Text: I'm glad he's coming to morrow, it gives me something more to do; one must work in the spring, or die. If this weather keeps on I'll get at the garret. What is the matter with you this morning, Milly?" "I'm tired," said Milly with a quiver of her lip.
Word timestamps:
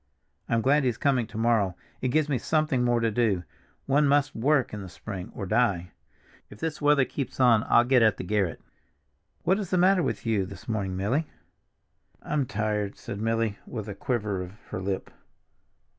I'm 0.49 0.61
glad 0.63 0.83
he's 0.83 0.97
coming 0.97 1.27
to 1.27 1.37
morrow, 1.37 1.75
it 2.01 2.07
gives 2.07 2.27
me 2.27 2.39
something 2.39 2.83
more 2.83 2.99
to 3.01 3.11
do; 3.11 3.43
one 3.85 4.07
must 4.07 4.33
work 4.35 4.73
in 4.73 4.81
the 4.81 4.89
spring, 4.89 5.31
or 5.35 5.45
die. 5.45 5.91
If 6.49 6.59
this 6.59 6.81
weather 6.81 7.05
keeps 7.05 7.39
on 7.39 7.63
I'll 7.69 7.83
get 7.83 8.01
at 8.01 8.17
the 8.17 8.23
garret. 8.23 8.59
What 9.43 9.59
is 9.59 9.69
the 9.69 9.77
matter 9.77 10.01
with 10.01 10.25
you 10.25 10.47
this 10.47 10.67
morning, 10.67 10.97
Milly?" 10.97 11.27
"I'm 12.23 12.47
tired," 12.47 12.97
said 12.97 13.21
Milly 13.21 13.59
with 13.67 13.87
a 13.87 13.93
quiver 13.93 14.41
of 14.41 14.53
her 14.69 14.81
lip. 14.81 15.11